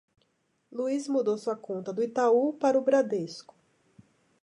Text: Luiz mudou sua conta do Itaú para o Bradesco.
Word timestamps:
Luiz 0.71 1.07
mudou 1.07 1.37
sua 1.37 1.55
conta 1.55 1.93
do 1.93 2.01
Itaú 2.01 2.53
para 2.53 2.75
o 2.75 2.81
Bradesco. 2.81 3.53